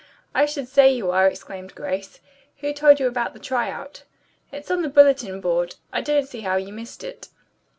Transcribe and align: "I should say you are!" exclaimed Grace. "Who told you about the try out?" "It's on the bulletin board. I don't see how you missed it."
"I 0.33 0.47
should 0.47 0.67
say 0.67 0.91
you 0.91 1.11
are!" 1.11 1.27
exclaimed 1.27 1.75
Grace. 1.75 2.21
"Who 2.61 2.73
told 2.73 2.99
you 2.99 3.05
about 3.05 3.33
the 3.33 3.39
try 3.39 3.69
out?" 3.69 4.01
"It's 4.51 4.71
on 4.71 4.81
the 4.81 4.89
bulletin 4.89 5.39
board. 5.41 5.75
I 5.93 6.01
don't 6.01 6.27
see 6.27 6.41
how 6.41 6.55
you 6.55 6.73
missed 6.73 7.03
it." 7.03 7.27